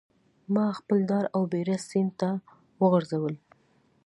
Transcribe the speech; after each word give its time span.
ماخپل 0.55 0.97
ډار 1.09 1.25
او 1.35 1.41
بیره 1.51 1.77
سیند 1.89 2.11
ته 2.19 2.29
وغورځول 2.81 3.35